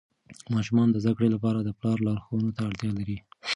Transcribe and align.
ماشومان 0.55 0.87
د 0.91 0.95
زده 1.03 1.13
کړې 1.17 1.29
لپاره 1.35 1.59
د 1.61 1.69
پلار 1.79 1.97
لارښوونو 2.07 2.49
ته 2.55 2.61
اړتیا 2.69 2.91
لري. 2.99 3.17